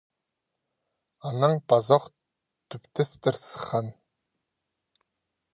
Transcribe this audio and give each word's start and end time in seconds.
Анаң 1.29 1.53
пазох 1.69 2.03
тӱптестір 2.69 3.35
сыххан: 3.45 3.87